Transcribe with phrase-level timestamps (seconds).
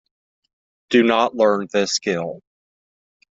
[0.89, 2.41] Do not learn this skill.